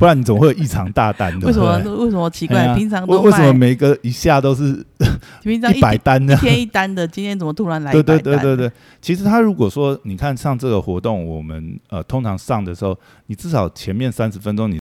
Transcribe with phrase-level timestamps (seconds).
[0.00, 1.46] 不然你总会有异常大单的。
[1.46, 1.76] 为什么？
[1.76, 2.74] 为什么奇怪？
[2.74, 4.82] 平常都为为什么每个一下都是
[5.44, 6.36] 平常一百单呢一？
[6.38, 8.02] 天一单的，今天怎么突然来对？
[8.02, 14.78] 对对对对，其实他如果说你看上这个活动，我们呃通常上的时候，你至少前面三十分钟你。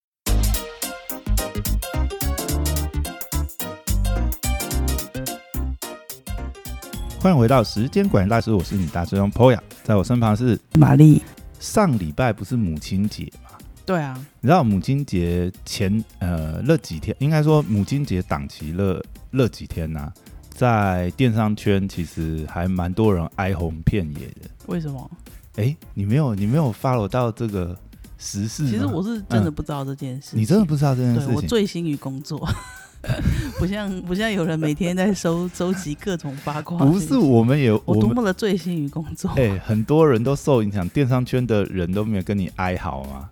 [7.20, 11.22] 欢迎回到时间管理大师，我是你大师兄 Poya，在我身旁是玛丽，
[11.60, 13.49] 上礼拜不是母亲节嘛？
[13.90, 20.14] 对啊，你知道母亲节前呃那几天，应该说母亲节档期那那几天呢、
[20.52, 24.48] 在电商圈其实还蛮多人哀鸿遍野的。
[24.68, 25.10] 为什么？
[25.56, 27.76] 哎，你没有你没有 follow 到这个
[28.20, 28.70] 时事？
[28.70, 30.38] 其实我是真的不知道这件事。
[30.38, 31.50] 嗯你真的不知道这件对我事情？
[31.50, 32.48] 醉心于工作，
[33.58, 36.78] 不像不像有人每天在收 收集各种八卦。
[36.78, 39.32] 不是，我们也我多么的醉心于工作。
[39.32, 43.28] 哎，很多人都受影响，电商圈的人都没有跟你哀嚎吗？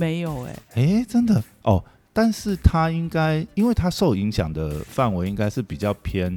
[0.00, 1.84] 没有哎、哎，真的哦。
[2.12, 6.36] 但是他应该，因为他受影响的范围应该是比较偏，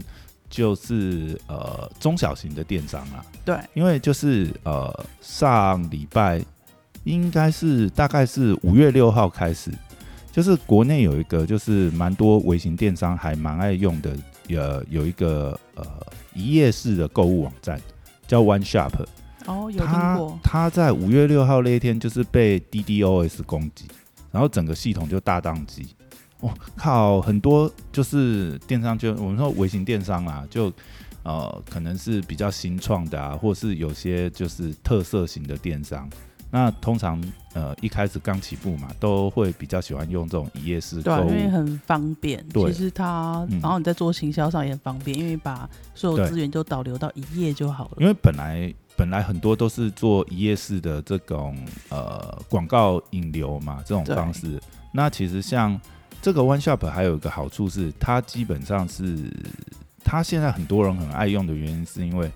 [0.49, 3.25] 就是呃中小型的电商啊。
[3.43, 6.39] 对，因为就是呃上礼拜
[7.05, 9.71] 应该是大概是五月六号开始，
[10.31, 14.15] 就是国内有一个就是蛮多微型电商还蛮爱用的，
[14.49, 15.85] 呃有一个呃
[16.35, 17.81] 一页式的购物网站
[18.27, 18.91] 叫 One Shop，
[19.45, 20.39] 哦，有听它过。
[20.43, 23.85] 他在五月六号那一天就是被 DDoS 攻击，
[24.31, 25.87] 然后整个系统就大宕机。
[26.39, 30.71] 我、靠，很多就是电商就我们说微型电商啊，就
[31.23, 36.09] 呃可能是比较新创的啊，或是有些就是特色型的电商。
[36.51, 37.19] 那通常
[37.53, 41.13] 呃一开始刚起步嘛，都会比较喜欢用这种一页式对。
[41.21, 42.45] 因为很方便。
[42.49, 47.91] 对其实它，嗯然后你在做行销上也很方便，因为把所有资源就导流到一页就好了。
[47.99, 51.57] 因为本来本来很多都是做一页式的这种
[51.89, 54.61] 呃广告引流嘛，这种方式。
[54.91, 55.79] 那其实像
[56.21, 59.31] 这个 One Shop 还有一个好处是，它基本上是
[60.03, 62.31] 它现在很多人很爱用的原因，是因为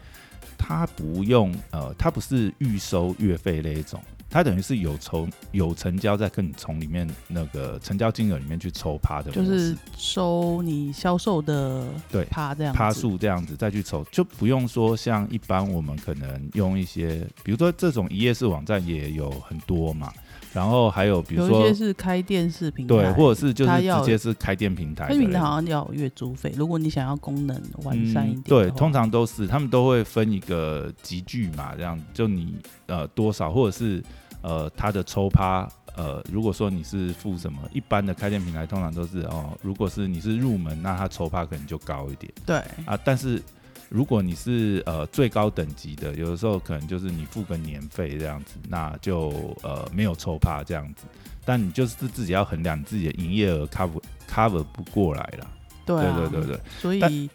[0.57, 4.01] 它不用呃，它不是预收月费那一种。
[4.29, 20.11] 它等于是有从有成交，再跟你从里面那个成交金额里面去抽趴的就是收你销售的对趴这样趴数这样子再去抽，就不用说像一般我们可能用一些，比如说这种一页式网站也有很多嘛，
[20.57, 32.55] 然后还有比如说有一些是开电视平台，对，或者是就是直接是开店平台的开类，平台好像要月租费，如果你想要功能完善一点、嗯，对，通常都是他们都会分一个集聚嘛，这样就你
[32.87, 34.03] 呃多少，或者是
[34.41, 35.69] 呃他的抽趴。
[35.97, 42.31] 呃，如果说你是付什么一般的开店平台，通常都是哦，如果是你是入门，那它抽趴可能就高一点。
[42.45, 43.41] 对啊，但是
[43.89, 51.05] 如果你是呃最高等级的，有的时候可能就是你付个年费这样子，那就呃没有抽趴这样子，
[51.45, 55.47] 但你就是自己要衡量你自己的营业额 cover cover 不过来了。
[55.85, 57.29] 对啊，对对对对，所以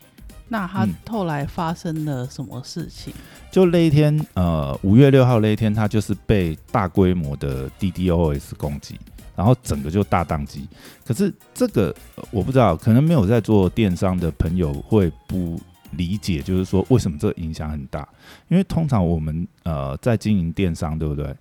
[0.49, 3.15] 那他嗯后来发生了什么事情？
[3.51, 8.99] 就那一天，呃，五月六号那一天，他就是被大规模的 DDoS 攻击，
[9.35, 10.69] 然后整个就大宕机。
[11.05, 15.59] 可是这个、呃我不知道，可能没有在做电商的朋友会不
[15.97, 18.07] 理解，就是说为什么这个影响很大？
[18.49, 21.35] 因为通常我们呃在经营电商，对不对？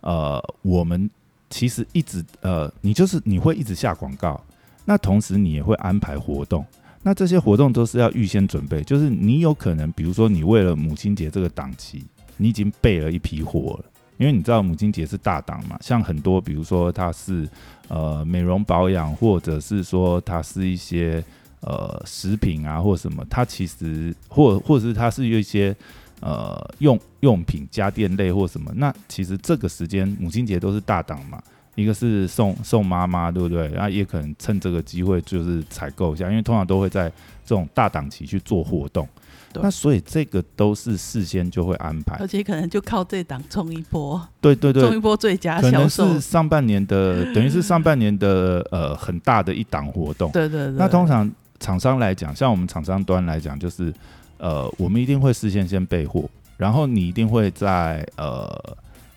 [0.00, 1.08] 呃，我们
[1.50, 4.40] 其实一直呃，你就是你会一直下广告，
[4.84, 6.64] 那同时你也会安排活动。
[7.04, 12.04] 那这些活动都是要预先准备，就是你有可能，比如说你为了母亲节这个档期，
[12.36, 13.84] 你已经备了一批货了，
[14.18, 17.48] 因为你知道母亲节是大档嘛，像很多，比如说它是
[17.88, 21.22] 呃美容保养，或者是说它是一些
[21.62, 25.74] 呃食品啊或什么，它其实或或者是它是有一些
[26.20, 31.42] 呃用用品家电类或什么，那其实这个时间母亲节都是大档嘛，
[31.74, 33.68] 一个是送送妈妈，对不对？
[33.68, 37.08] 然后也可能趁这个机会就是采购一下，因为通常都会在
[37.44, 39.08] 这种大档期去做活动。
[39.54, 42.26] 那所以这个都是事先就会安排而。
[42.26, 46.20] 且可能就靠这档冲一波，对对对冲一，波最佳可能销售是。
[46.22, 50.32] 上半年的， 等于是上半年的呃很大的一档活动。
[50.32, 51.30] 对对对，那通常
[51.62, 53.94] 厂商来讲，像我们厂商端来讲，就是
[54.38, 58.44] 呃，我们一定会事先先备货，然后你一定会在呃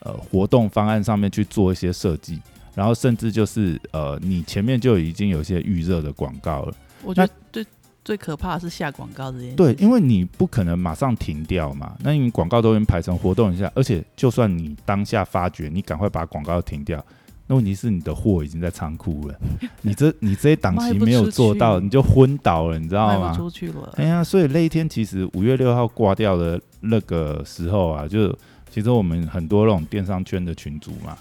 [0.02, 2.40] 呃活动方案上面去做一些设计，
[2.76, 6.74] 然后甚至就是呃，你前面就已经有一些预热的广告了。
[7.02, 7.66] 我觉得最
[8.04, 9.56] 最可怕的是下广告这件事。
[9.56, 17.04] 对，因为你不可能马上停掉嘛，那你广告都已经排成活动一下，而且就算你当下发觉，你赶快把广告停掉。
[17.48, 19.36] 那问题是你的货已经在仓库了，
[19.84, 23.32] 你这你这些档期没有做到，你就昏倒了，你知道卖吗？
[23.32, 23.94] 不出去了。
[23.98, 28.36] 哎呀，所以那一天其实五月六号挂掉的那个时候啊，就
[28.70, 31.16] 其实我们很多那种电商圈的群主嘛，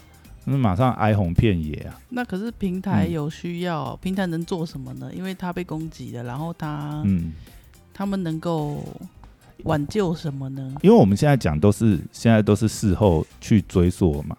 [0.45, 1.99] 那马上哀鸿遍野啊。
[2.09, 5.11] 那可是平台嗯有需要，平台能做什么呢？
[5.15, 7.31] 因为他被攻击了，然后他、嗯，
[7.93, 8.83] 他们能够
[9.63, 10.73] 挽救什么呢？
[10.81, 14.35] 因为我们现在讲都是现在都是事后去追溯嘛，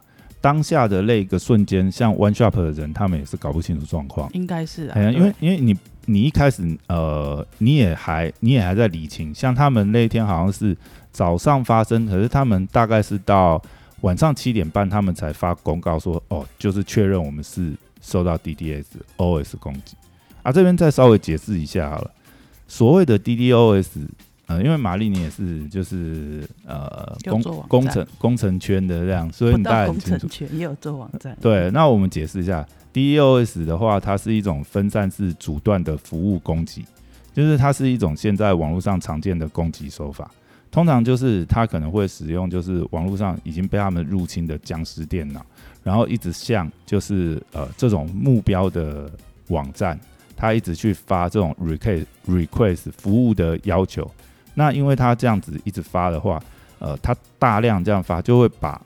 [0.46, 4.30] 当下的那个瞬间，像 One Shop 的人，他们也是搞不清楚状况。
[4.32, 10.76] 应该是啊，哎呀，因为因为你你一开始呃，你也还你也还在理清，像他们那一天好像是
[11.10, 13.60] 早上发生，可是他们大概是到
[14.02, 18.84] 晚上七点半，他们才发公告说，哦，就是确认我们是受到 DDoS
[19.16, 19.96] OS 攻击
[20.44, 20.52] 啊。
[20.52, 22.10] 这边再稍微解释一下好了，
[22.68, 24.06] 所谓的 DDoS。
[24.46, 30.28] 呃，因为玛丽你也是就是呃工工程工程圈的这样，所以你大概很清楚。
[30.28, 36.84] 圈也有做网站， 对，那我们解释一下，DDoS 的话，它是一种分散式阻断的服务攻击，
[37.34, 40.30] 就是它是一种现在网络上常见的攻击手法。
[40.70, 45.44] 通常就是它可能会使用，就是网络上已经被他们入侵的僵尸电脑，
[45.82, 49.10] 然后一直向就是呃这种目标的
[49.48, 49.98] 网站，
[50.36, 54.08] 它一直去发这种 request request 服务的要求。
[54.58, 56.42] 那因为它这样子一直发的话，
[56.78, 58.80] 呃，它大量这样发，就会把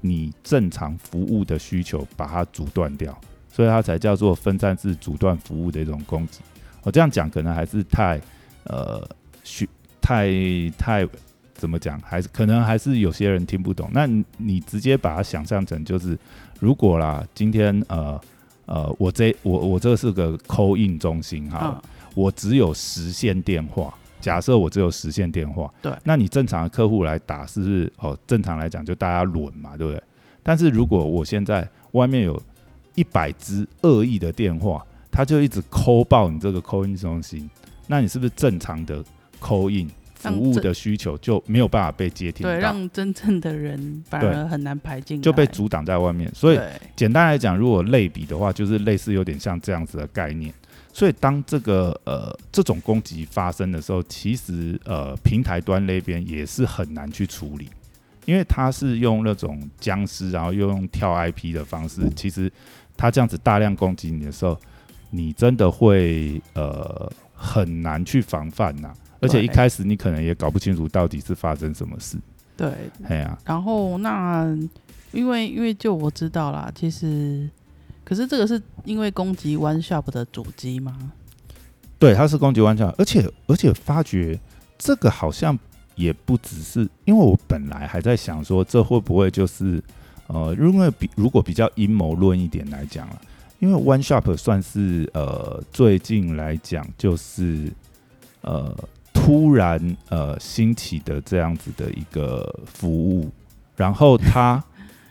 [0.00, 3.18] 你正常服务的需求把它阻断掉，
[3.52, 6.40] 所以它才叫做分散式阻断服务的一种攻击。
[6.84, 8.20] 我这样讲可能还是太
[8.64, 9.04] 呃
[9.42, 9.68] 虚
[10.00, 10.30] 太
[10.78, 11.04] 太
[11.54, 13.90] 怎么讲，还是可能还是有些人听不懂。
[13.92, 16.16] 那你你直接把它想象成就是，
[16.60, 18.20] 如果啦，今天呃
[18.66, 23.92] 呃，我这我我这是个扣印中心哈，嗯，我只有实线电话。
[24.20, 28.18] 假设我只有实线电话，对那你正常的客户来打，是不是哦？
[28.26, 30.02] 正常来讲就大家轮嘛，对不对？
[30.42, 32.40] 但是如果我现在外面有
[32.94, 37.48] 一百只恶意的电话，他就一直扣爆你这个扣印中心，
[37.86, 39.04] 那你是不是正常的
[39.38, 46.30] 扣印服务的需求就没有办法被接听对，让真正的人反而很难排进，就被阻挡在外面？
[46.34, 46.60] 所以
[46.96, 50.52] 简单来讲，如果类比的话，就是类似有点像这样子的概念。
[50.96, 57.68] 所以当这个呃这种攻击发生的时候，其实呃平台端那边也是很难去处理，
[58.24, 62.50] 因为他是用那种僵尸，然后又用跳 IP 的方式，其实
[62.96, 64.58] 他这样子大量攻击你的时候，
[65.10, 68.90] 你真的会呃很难去防范呐、
[69.20, 72.16] 而且一开始你可能也搞不清楚到底是发生什么事，
[72.56, 72.72] 对。
[73.06, 74.46] 哎呀、然后那
[75.12, 77.46] 因为因为就我知道啦，其实
[78.06, 81.12] 可是这个是因为攻击 One Shop 的主机吗？
[81.98, 84.38] 对，它是攻击 OneShop，，而且而且发觉
[84.78, 85.58] 这个好像
[85.96, 89.82] 也不只是，因为我本来还在想说，这会不会就是
[90.28, 93.20] 呃，因为比如果比较阴谋论一点来讲了，
[93.58, 97.72] 因为 One Shop 算是呃最近来讲就是
[98.42, 98.72] 呃
[99.12, 103.32] 突然呃兴起的这样子的一个服务，
[103.74, 104.62] 然后它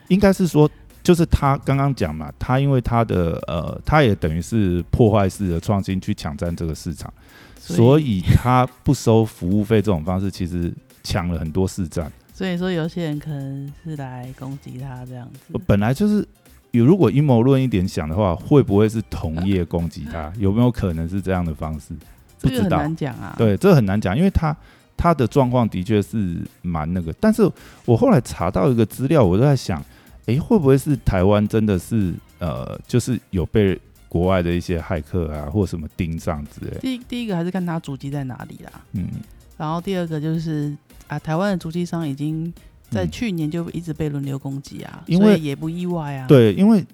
[0.08, 0.70] 应该是说。
[1.06, 7.12] 就是他刚刚讲嘛，他因为他的呃，他也等于是破坏式的创新去抢占这个市场，
[7.60, 10.74] 所以他不收服务费这种方式，其实
[11.04, 12.10] 抢了很多市占。
[12.34, 15.56] 所以说有些人可能是来攻击他这样子。
[15.64, 16.26] 本来就是
[16.72, 20.32] 有，如果阴谋论一点想的话，会不会是同业攻击他？
[20.36, 21.94] 有没有可能是这样的方式？
[22.40, 22.78] 不这个很知道。
[22.78, 23.32] 难讲啊。
[23.38, 24.54] 对，这很难讲，因为他
[24.96, 27.12] 他的状况的确是蛮那个。
[27.20, 27.48] 但是
[27.84, 29.80] 我后来查到一个资料，我都在想，
[30.26, 33.78] 诶，会不会是台湾真的是呃，就是有被
[34.08, 36.78] 国外的一些骇客啊或什么盯上之类？
[36.80, 39.08] 第第一个还是看他主机在哪里啦，嗯，
[39.56, 40.76] 然后第二个就是
[41.08, 42.52] 啊，台湾的主机商已经
[42.90, 46.26] 在嗯去年就一直被轮流攻击啊，因为所以也不意外啊。
[46.26, 46.84] 对，因为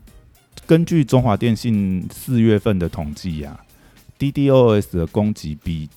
[0.67, 3.59] 根据中华电信四月份的统计呀、
[4.19, 5.89] DDoS 的攻击比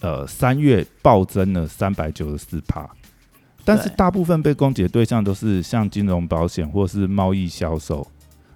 [0.00, 2.88] 呃三月暴增了三百九十四帕，
[3.64, 8.06] 但是大部分被攻击的对象都是像金融保险或是贸易销售，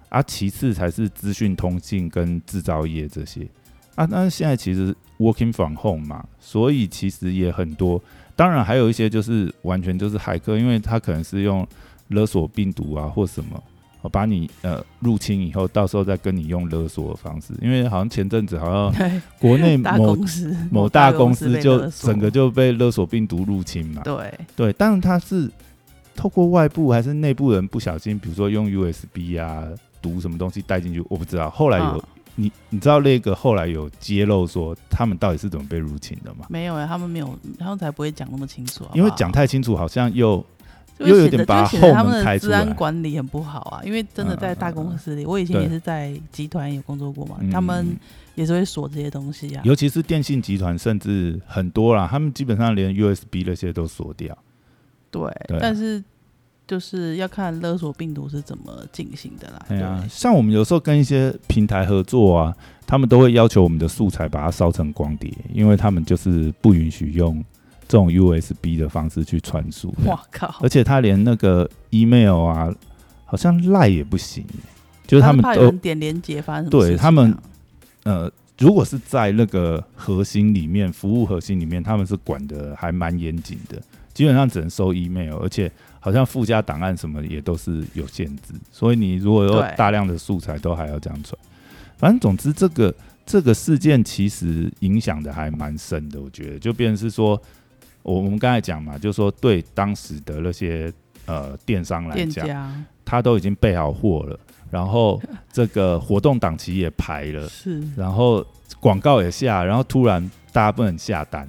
[0.09, 3.47] 啊，其次才是资讯通信跟制造业这些
[3.95, 4.05] 啊。
[4.05, 8.01] 那现在其实 working from home 嘛，所以其实也很多，
[8.35, 11.67] 当然还有一些就是完全就是骇客，因为他可能是用
[12.09, 13.63] 勒索病毒啊或什么。
[14.01, 19.77] 我把你呃入侵以后，到时候再跟你用勒索的方式，因为好像前阵子好像， 国内
[20.71, 24.01] 某大公公司就整个就被勒索病毒入侵嘛。
[24.03, 25.51] 对对，当然它是
[26.15, 29.67] 透过外部还是内部人不小心，比如说用 USB 啊
[30.01, 31.49] 读什么东西带进去，我不知道。
[31.49, 32.03] 后来有、嗯
[32.35, 36.45] 你你知道那个后来有揭露说他们到底是怎么被入侵的吗？
[36.47, 40.41] 没有哎、他们没有，他们才不会讲那么清楚好好因为讲太清楚，好像又
[40.99, 43.81] 又有点把就显得他后门们的治安管理很不好啊。
[43.83, 47.95] 因为真的在大公司里，我以前也是在集团有工作过嘛，嗯他们
[48.35, 49.61] 也是会锁这些东西啊。
[49.65, 54.37] 尤其是电信集团，甚至很多啦，他们基本上连 USB 那些都锁掉。
[55.11, 55.21] 对，
[55.59, 56.03] 但是
[56.67, 59.65] 就是要看勒索病毒是怎么进行的啦。
[59.67, 67.43] 对啊，对像我们有时候跟一些平台合作啊，他们都会要求我们的素材把它烧成光碟，因为他们就是不允许用
[67.89, 69.93] 这种 USB 的方式去传输。
[70.05, 70.55] 哇靠！
[70.61, 72.73] 而且他连那个 email 啊，
[73.25, 74.45] 好像赖也不行，
[75.05, 77.35] 就是他们都怕有人点连接发生对他们
[78.03, 83.81] 呃，如果是在那个核心里面，服务核心里面，他们是管的还蛮严谨的，
[84.13, 91.35] 基本上只能收 email，而且好像附加档案什么也都是有限制，所以你如果有大量的素材，都还要这样传。
[91.97, 92.93] 反正总之，这个
[93.25, 97.39] 这个事件其实影响的还蛮深的，我觉得就变成是说，
[98.03, 100.91] 我我们刚才讲嘛，就是说对当时的那些
[101.25, 104.39] 呃电商来讲，他都已经备好货了，
[104.69, 108.45] 然后这个活动档期也排了，是然后
[108.79, 111.47] 广告也下，然后突然大家不能下单，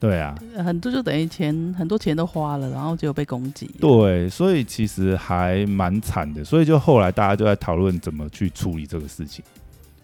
[0.00, 3.70] 对啊，很多就等于钱很多钱都花了，然后结果被攻击。
[3.80, 9.44] 对，所以其实还蛮惨的，所以就后来大家就在讨论怎么去处理这个事情。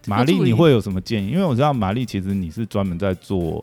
[0.06, 1.28] 玛丽，你会有什么建议？
[1.28, 3.62] 因为我知道玛丽其实你是专门在做，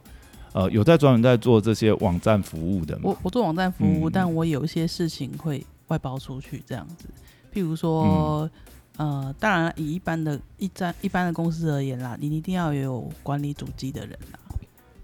[0.57, 3.17] 呃，有在专门在做这些网站服务的吗我？
[3.21, 7.05] 我做网站服务，嗯但我有一些事情会外包出去，这样子。
[7.53, 8.49] 譬如说，
[8.97, 14.39] 嗯呃，当然以一般的一站一般的公司而言啦，你一定要有管理主机的人啦，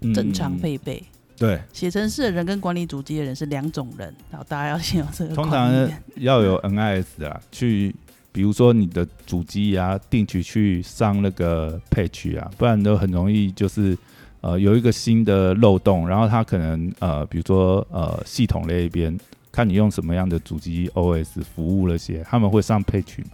[0.00, 1.00] 嗯正常配备。
[1.36, 5.72] 对，写程式的人跟管理主机的人是两种人，然后大家要先有这个通常。
[6.16, 7.94] 要有 NIS 啊，去
[8.32, 13.96] 比如说你的主机啊，定期去上那个 patch 啊，不然都很容易就是
[14.44, 19.18] 呃有一个新的漏洞，然后它可能呃比如说呃系统那一边
[19.50, 23.30] 看你用什么样的主机 OS 服务那些，他们会上 patch 嘛？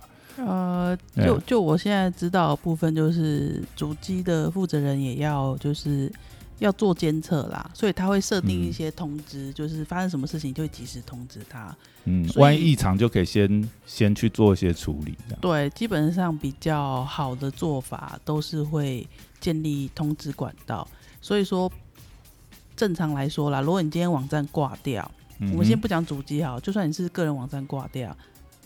[0.46, 6.10] 呃，对啊就就我现在知道的部分，就是主机的负责人也要就是
[6.60, 11.76] 要做监测啦，所以他会设定一嗯些通知，就是发生什么事情就会及时通知他。
[12.04, 19.06] 嗯，万一异常就可以先先去做一些处理，对，基本上比较好的做法都是会
[19.40, 20.86] 建立通知管道。
[21.20, 21.70] 所以说，
[22.76, 28.16] 正常来说啦，如果你今天网站挂掉，嗯我们先不讲主机哈，就算你是个人网站挂掉，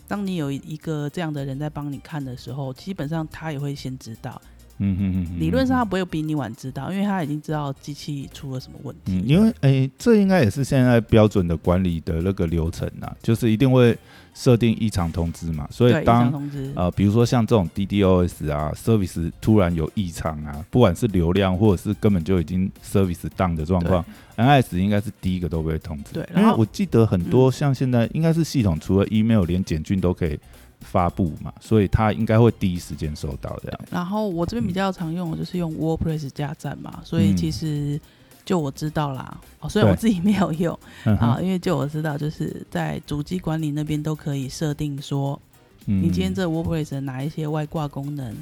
[0.07, 4.41] 当你有一个这样的人在帮你看的时候，基本上他也会先知道。
[4.77, 9.13] 嗯哼理论上他不会比你晚知道，因为他已经知道机器出了什么问题。
[9.13, 13.97] 嗯，因为诶、这应该也是现在标准的管理的那个流程啊，就是一定会
[14.33, 24.03] 设定异常通知嘛，所以当通知，呃，比如说像这种 DDoS 啊，service 突然有异常啊，不管是流量或者是根本就已经 service down 的状况
[24.35, 26.11] ，NS 应该是第一个都会通知。
[26.15, 30.37] 对然后为我记得很多像现在应该是系统除了 email 连简讯都可以
[30.85, 33.79] 发布嘛，所以他应该会第一时间收到这样。
[33.91, 37.99] 然后我这边比较常用的就是用 WordPress 加站嘛，所以嗯其实
[38.45, 45.39] 就我知道啦，哦，虽然我自己没有用嗯啊，因为就我知道，就是在主机管理那边都可以设定说，
[45.87, 46.01] 嗯。
[46.03, 48.35] 你今天这 WordPress 哪一些外挂功能，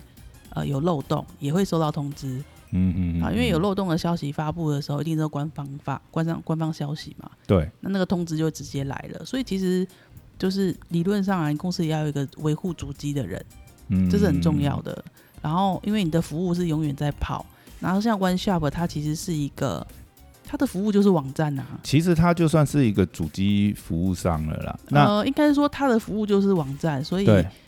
[0.50, 2.44] 呃，有漏洞，也会收到通知。
[2.76, 9.88] 嗯嗯啊，因为有漏漏洞的消息发布的时候，一定都是官方发、官方官方消息嘛，对，那那个通知就直接来了，所以其实
[10.38, 13.44] 就是理论上啊，你公司也要有一个维护主机的人，
[13.90, 15.04] 嗯这是很重要的。
[15.42, 17.46] 然后，因为你的服务是永远在跑，
[17.80, 19.86] 然后像 OneShop，它其实是一个
[20.46, 24.80] 它的服务就是网站啊，其实它就算是一个主机服务商了啦。
[24.88, 27.28] 那、呃，应该说它的服务就是网站，所以，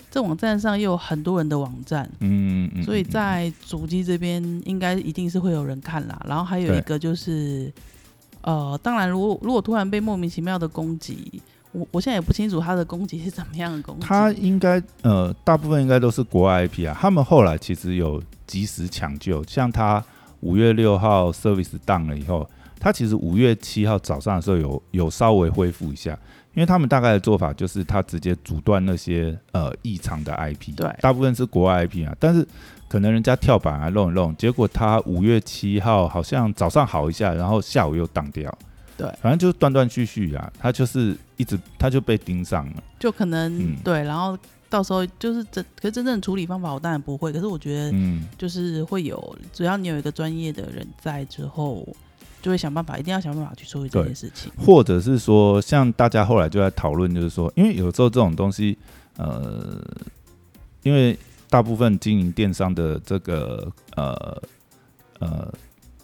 [0.10, 6.18] 这网站上又有很多人的网站，嗯嗯，所以嗯在主机这边应该一定是会有人看啦。
[6.26, 7.70] 然后还有一个就是，
[8.42, 11.42] 呃，当然如果如果突然被莫名其妙的攻击，
[11.76, 14.06] 我我现在也不清楚他的攻击是怎么样的攻击。
[14.06, 16.98] 它应该呃，大部分应该都是国外 IP 啊。
[17.00, 20.04] 他们后来其实有及时抢救，像他
[20.40, 26.12] 五月六号 service down 了以后，他其实五月七号早上的时候有有稍微恢复一下，
[26.54, 32.48] 因为他们大概的做法就是他直接阻断那些呃异常的 IP，对大部分是国外 IP 啊，但是
[32.88, 38.56] 可能人家跳板啊弄一弄，结果他五月七号好像早上好一下，然后下午又当掉。
[38.98, 42.84] 对反正就是断断续续啊，他就是一直他就被盯上了。
[43.00, 44.38] 就可能、嗯对，然后
[44.70, 51.88] 到时候就是真，可是真正的处理方法我当然不会，可是我觉得嗯，就是会有，只要你有一个专业的人在之后，
[52.42, 54.52] 就会想办法，一定要想办法去处理这件事情。
[54.58, 58.78] 或者是说，像大家后来就在讨论，就是说，因为有时候这种东西，
[59.18, 59.82] 呃，
[60.84, 61.18] 因为
[61.50, 64.42] 大部分经营电商的这个呃
[65.20, 65.54] 呃，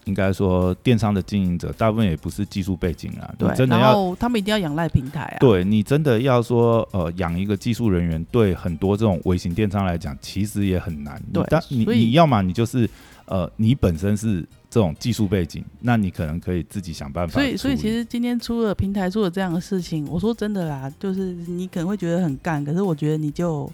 [0.05, 3.93] 应该说电商的经营者，大部分也不是技术背景啊，对，然真的要。
[3.93, 5.37] 后他们一定要仰赖平台啊。
[5.39, 11.21] 对你真的要说，呃，养一个技术人员，对很多这种微型电商来讲，其实也很难。
[11.27, 12.89] 你对但你你要么你就是，
[13.25, 17.33] 呃，你本身是这种技术背景，那你可能可以自己想办法。
[17.33, 23.71] 所以，所以其实今天出了平台出了这样的事情，我说真的啦，就是你可能会觉得很干，可是我觉得你就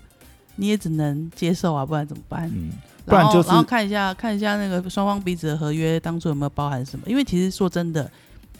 [0.58, 2.48] 你也只能接受啊，不然怎么办？
[2.54, 2.72] 嗯，
[3.06, 7.06] 不然就是然后看一下看一下那个双方彼此的合约当初有没有包含什么？
[7.08, 8.12] 因为其实说真的，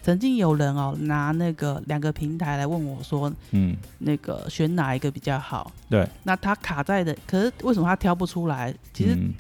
[0.02, 5.72] 曾经有人哦拿那个两个平台来问我说，嗯，那个选哪一个比较好？
[5.90, 8.74] 对，那他卡在的，可是为什么他挑不出来？
[8.94, 9.34] 其实嗯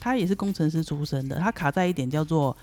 [0.00, 2.54] 他也是工程师出身的，他卡在一点叫做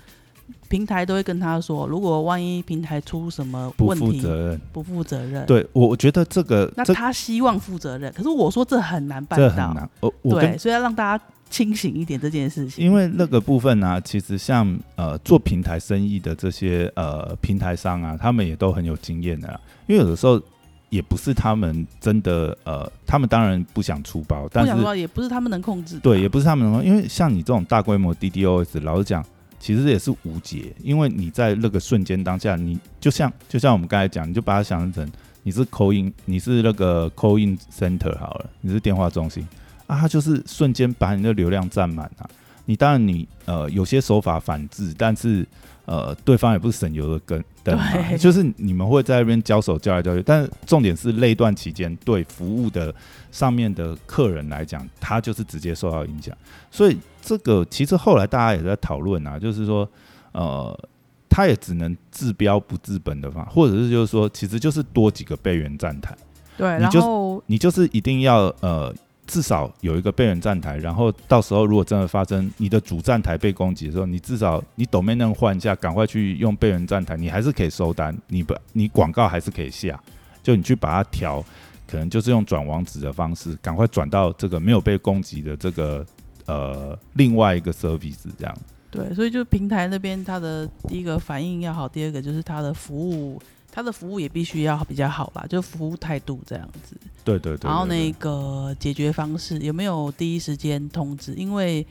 [0.68, 4.60] 平台都会跟他说，如果万一平台出什么不问题，负责任。
[4.72, 9.48] 不负责任。，对我，我觉得这个那这他希望负责任，可是我说这很难办到。
[9.48, 9.88] 这很难。
[10.00, 12.84] 我我跟对，所以要让大家清醒一点这件事情。
[12.84, 19.60] 因为那个部分呢、其实像呃做平台生意的这些呃平台商啊，他们也都很有经验的啦。
[19.86, 20.40] 因为有的时候
[20.88, 25.98] 也不是他们真的呃，他们当然不想出包，但是不想说也不是他们能控制。
[25.98, 29.24] 对，也不是他们能，因为像你这种大规模 DDoS，老实讲，
[29.62, 35.08] 其实也是无解，因为你在那个瞬间当下，你就像就像我们刚才讲，你就把它想象成
[35.44, 39.46] 你是 call in，你是那个 call in center 好了，你是电话中心
[39.86, 42.28] 啊，它就是瞬间把你的流量占满啊。
[42.64, 45.46] 你当然你呃有些手法反制，但是
[45.84, 52.94] 呃对方也不是省油的跟灯嘛，对就是你们会在那边交手交来交去，但是重点是那段期间对服务的
[53.30, 56.36] 上面的客人来讲，他就是直接受到影响。
[56.70, 59.88] 所以这个其实后来大家也在讨论啊，就是说
[60.32, 60.88] 呃。
[61.34, 66.14] 他也只能治标不治本的方，或者是就是说，其实就是多几个备援站台。
[66.58, 68.94] 对，然你就后你就是一定要呃，
[69.26, 79.98] 至少有一个备援站台，然后到时候如果真的发生你的主站台被攻击的时候，你至少你 domain 换一下，赶快去用备援站台，你还是可以收单，你不你广告还是可以下，
[80.42, 81.42] 就你去把它调，
[81.86, 86.04] 可能就是用转网址的方式，赶快转到这个没有被攻击的这个
[86.46, 88.58] 呃另外一个 service 这样。
[88.90, 96.96] 对，所以就平台那边它的第一个反应要好，第二个就是它的服务，它的服务也必须要比较好吧，就服务态度这样子。
[97.24, 101.34] 对对对然后那个解决方式有没有第一时间通知？
[101.34, 101.86] 因为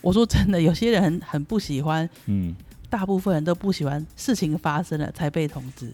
[0.00, 2.54] 我说真的，有些人很很不喜欢，嗯，
[2.88, 5.92] 大部分人都不喜欢事情发生了才被通知，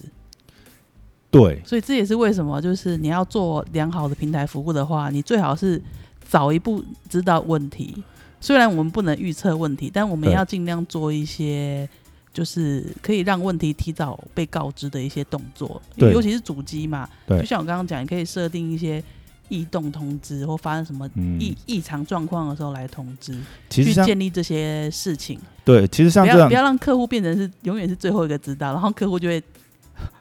[1.31, 5.81] 对所以这也是为什么就是你要做良好的平台服务的话，你最好是
[6.28, 8.02] 早一步知道问题。
[8.40, 11.88] 虽然我们不能预测问题，但我们要尽量做一些。
[12.32, 17.38] 就是可以让问题提早被告知的一些动作，尤其是主机嘛，对。
[17.40, 19.02] 就像我刚刚讲，你可以设定一些
[19.48, 23.36] 异动通知或发生什么嗯，异异常状况的时候来通知，
[23.68, 26.44] 其实去建立这些事情，对，其实像不这样。
[26.44, 29.42] 要不要让客户变成是永远是最后一个知道，然后客户就会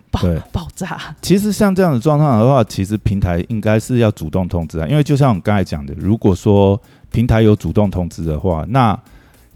[0.10, 0.21] 爆
[0.52, 1.15] 爆炸。
[1.21, 6.78] 其实像这样的状况的话，其实平台应该是要主动通知啊，因为就像我刚才讲的，如果说
[7.10, 9.00] 平台有主动通知的话，那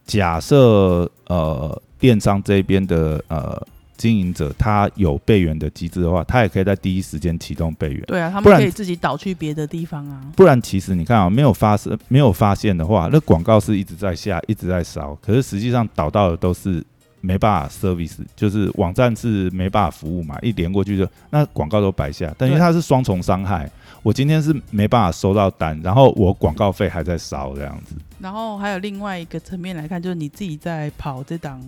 [0.06, 3.62] 假设呃电商这边的呃
[3.98, 8.02] 经营者他有备援的机制的话，他也可以在第一时间启动备援。
[8.02, 10.22] 对啊，他们可以自己导去别的地方啊。
[10.36, 16.84] 不然，其实你看啊，没有发生、没有发现的话，那广告是一直在下、一直在烧，可是实际上导到的都是
[17.26, 23.70] 没办法 service，就是网站是没办法服务嘛，一连过去就那广告都白下，等于对它是双重伤害。
[24.04, 27.96] 我今天是没办法收到单，然后我广告费还在烧这样子。
[28.20, 31.60] 然后还有另外一个层面来看，就是你自己在跑这档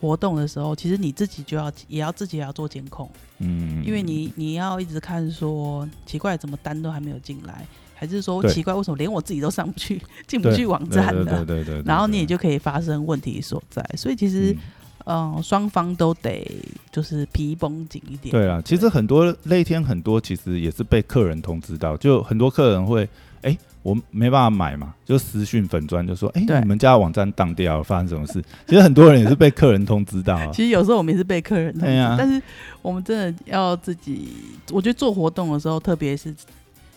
[0.00, 7.64] 活动的时候，其实你自己就要也要自己也要做监控，嗯，因为你你要一直看说奇怪怎么单都还没有进来，
[7.94, 13.82] 还是说奇怪为什么连我自己都上不去进不去网站的对，对对对，然后你也就可以发生问题所在。
[13.96, 14.54] 所以其实
[15.06, 16.46] 嗯嗯，双、方都得
[16.92, 18.30] 就是皮绷紧一点。
[18.32, 23.08] 对啊，其实很多那一天很多其实也是被客人通知到，就很多客人会，
[23.42, 28.42] 哎、我没办法买嘛，就私讯粉砖就说，哎、对你们家的网站当掉了，发生什么事？
[28.66, 30.50] 其实很多人也是被客人通知到啊。
[30.52, 32.42] 其实有时候我们也是被客人通知，但是
[32.82, 34.28] 我们真的要自己，
[34.72, 36.34] 我觉得做活动的时候，特别是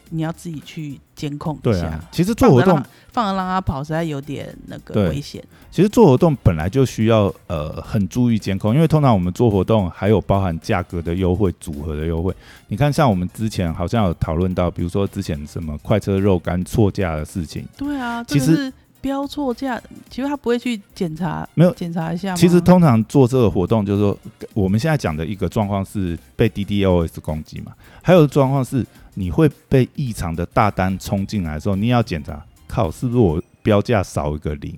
[0.10, 1.62] 你要自己去监控一下。
[1.62, 5.44] 对啊，其实做活动放着让，放着让他跑，实在有点那个危险。
[5.72, 12.34] 其实做活动本来就需要呃很注意监控，因为通常我们做活动还有包含价格的优惠、组合的优惠。
[12.68, 22.36] 你看，像我们之前好像有讨论到，比如说之前什么快车肉干错价的事情，对啊，其实标错价，其实他不会去检查，没有检查一下吗？
[22.36, 24.18] 其实通常做这个活动，就是说
[24.56, 28.84] 我们现在讲的一个状况是被 DDoS 攻击嘛，还有状况是
[29.20, 34.74] 你会被异常的大单冲进来的时候，你也要检查，靠，是不是我标价少一个零？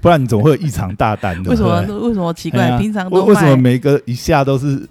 [0.00, 1.50] 不然你总会有异常大单的。
[1.50, 2.68] 为什么为什么奇怪？
[2.68, 4.88] 呀平常都为为什么，每个一下都是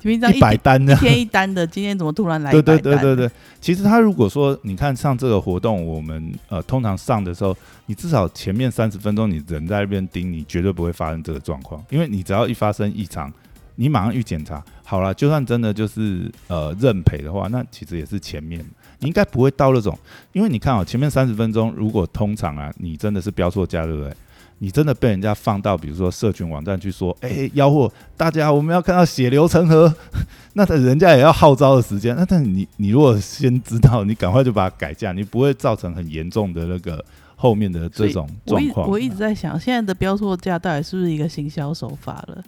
[0.00, 0.96] 平常一百单呢一？
[0.96, 2.62] 天一单的，今天怎么突然来一对？
[2.62, 7.54] 对对对对，其实他如果说你看上这个活动，我们呃通常上的时候，
[7.86, 13.30] 你至少前面三十分钟你人在那边盯，你绝对不会发生这个状况，因为你只要一发生异常，
[13.76, 14.62] 你马上去检查。
[14.84, 18.64] 好了，就算真的就是呃认赔的话，那其实也是前面
[19.00, 19.98] 你应该不会到那种，
[20.32, 24.12] 因为你看啊、前面三十分钟如果通常啊你真的是标错价，对不对？
[24.58, 29.92] 你真的被人家放到比如说社群网站去说，哎、吆喝大家我们要看到血流成河，
[30.54, 32.14] 那人家也要号召的时间。
[32.14, 38.90] 那但是你你如果先知道，你赶快就把它改价，你不会造成很严重的那个后面的这种我一状况。
[38.90, 42.42] 我一直在想，现在的标错价到底是不是一个行销手法了？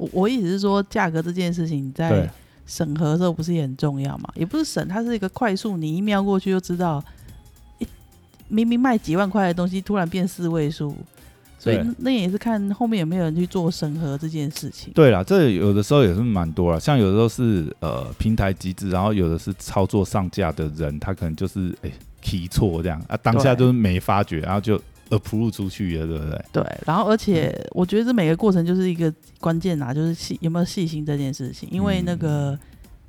[0.00, 2.26] 我我意思是说，价格这件事情在
[2.64, 4.32] 审核的时候不是也很重要嘛？
[4.34, 7.04] 也不是审，它是一个快速，你一瞄过去就知道，
[7.78, 7.86] 一
[8.48, 10.96] 明明卖几万块的东西，突然变四位数，
[11.58, 14.90] 所以那也是看后面有没有人去做审核这件事情。
[14.94, 21.90] 对啦，这有的时候也是蛮多啦，像有的时候是呃平台机制，然后有的是操作上架的人，他可能就是哎
[22.22, 24.80] key 错这样啊，当下就是没发觉，然后就
[25.10, 26.44] approve 出去了，对不对？
[26.52, 32.58] 对，然后而且我觉得这每个过程就是一个关键啊，就是细有没有细心这件事情，因为那个。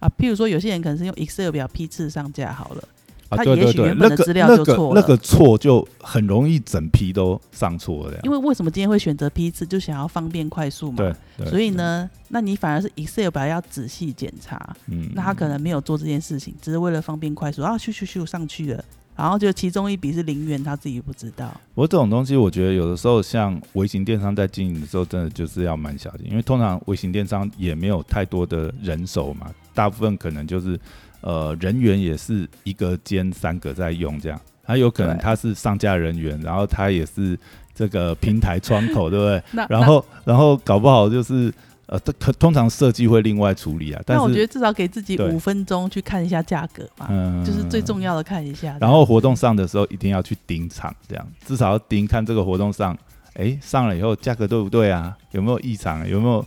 [0.02, 2.84] 啊，譬如说，有些人可能是用 Excel 表批次上架好了，
[3.30, 5.00] 啊，他对对对，也许原本那个的资料那个就错了。
[5.00, 11.16] 那个错就很容易整批都上错了，因为为什么今天会选择批次，就想要方便快速嘛。
[11.46, 18.84] 所以，呢，那你反而是 Excel 表要仔细检查，嗯，那他可能没有做这件事情，只是为了方便快速啊，咻咻咻上去了，
[19.22, 21.48] 然后就其中一笔是零元，他自己不知道。
[21.76, 30.80] 不过这种东西，我觉得有的时候像微型电商在经营的时候，真的就是要蛮小心，因为通常微型电商也没有太多的人手嘛，大部分可能就是
[31.22, 37.38] 呃人员也是一个兼三个在用这样，他有可能他是上架人员，然后他也是
[37.76, 39.66] 这个平台窗口，对不对？
[39.70, 41.54] 然后然后搞不好就是
[41.92, 48.78] 呃，这可通常设计会另外处理啊，但我觉得至少给自己五分钟去看一下价格嘛，嗯就是最重要的看一下。
[48.80, 52.98] 然后活动上的时候一定要去盯场，这样至少要盯看这个活动上，
[53.34, 55.14] 哎，上了以后价格对不对啊？
[55.32, 56.08] 有没有异常？
[56.08, 56.46] 有没有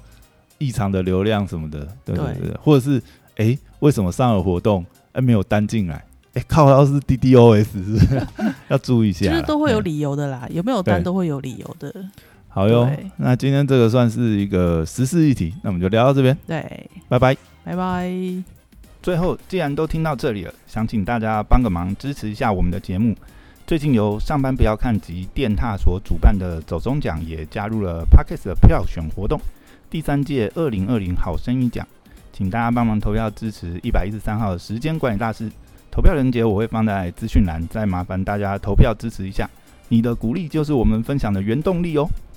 [0.57, 1.87] 异常的流量什么的？
[2.07, 3.02] 对对对对，或者是
[3.37, 6.02] 哎，为什么上了活动哎没有单进来？
[6.33, 8.26] 哎，靠，要是 DDoS 是不是
[8.68, 9.33] 要注意一下啦？
[9.33, 11.94] 就是都会有嗯理由的啦，有没有单都会有理由的。
[12.55, 12.88] 好哟。
[13.17, 17.37] 那今天这个算是一个时事议题，那我们就聊到这边，对，拜拜。
[17.64, 18.09] 拜拜。
[19.03, 23.12] 最后，既然都听到这里了，想请大家帮个忙，支持一下我们的节目。
[23.67, 29.40] 最近由上班不要看及电踏所主办的走中奖也加入了 Parkes 的票选活动，
[29.90, 31.85] 第三届二零二零好声音奖，
[32.33, 35.51] 请大家帮忙投票支持一百一十三号的时间管理大师。
[35.90, 39.51] 投票链接我会放在资讯栏，再麻烦大家投票支持一下，
[39.88, 42.09] 你的鼓励就是我们分享的原动力哦。